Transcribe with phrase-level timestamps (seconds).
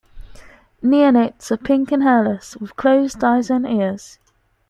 [0.83, 4.17] Neonates are pink and hairless, with closed eyes and ears.